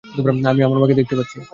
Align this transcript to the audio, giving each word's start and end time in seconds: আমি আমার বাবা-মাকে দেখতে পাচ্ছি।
আমি 0.49 0.61
আমার 0.61 0.71
বাবা-মাকে 0.71 0.99
দেখতে 0.99 1.15
পাচ্ছি। 1.19 1.37